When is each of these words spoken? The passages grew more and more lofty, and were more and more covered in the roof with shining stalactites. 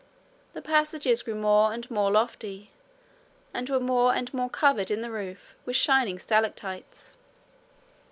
The 0.53 0.63
passages 0.63 1.21
grew 1.21 1.35
more 1.35 1.71
and 1.71 1.85
more 1.91 2.09
lofty, 2.09 2.71
and 3.53 3.69
were 3.69 3.79
more 3.79 4.15
and 4.15 4.33
more 4.33 4.49
covered 4.49 4.89
in 4.89 5.01
the 5.01 5.11
roof 5.11 5.53
with 5.63 5.75
shining 5.75 6.17
stalactites. 6.17 7.17